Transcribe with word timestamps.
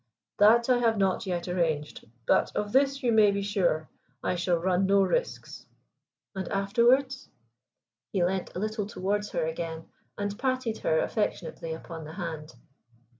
"That 0.39 0.67
I 0.67 0.79
have 0.79 0.97
not 0.97 1.27
yet 1.27 1.47
arranged. 1.47 2.05
But 2.25 2.55
of 2.55 2.71
this 2.71 3.03
you 3.03 3.11
may 3.11 3.29
be 3.29 3.43
sure, 3.43 3.87
I 4.23 4.33
shall 4.33 4.57
run 4.57 4.87
no 4.87 5.03
risks." 5.03 5.67
"And 6.33 6.49
afterwards?" 6.49 7.29
He 8.11 8.23
leant 8.25 8.55
a 8.55 8.59
little 8.59 8.87
towards 8.87 9.29
her 9.29 9.45
again, 9.45 9.87
and 10.17 10.39
patted 10.39 10.79
her 10.79 10.97
affectionately 11.01 11.71
upon 11.71 12.05
the 12.05 12.13
hand. 12.13 12.55